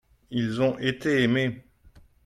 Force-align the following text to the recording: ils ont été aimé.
ils 0.31 0.63
ont 0.63 0.79
été 0.79 1.21
aimé. 1.21 1.63